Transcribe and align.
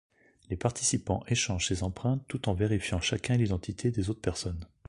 Les 0.49 0.57
participants 0.57 1.23
échangent 1.27 1.67
ces 1.67 1.83
empreintes 1.83 2.25
tout 2.27 2.49
en 2.49 2.55
vérifiant 2.55 2.99
chacun 2.99 3.37
l'identité 3.37 3.91
des 3.91 4.09
autres 4.09 4.19
personnes. 4.19 4.65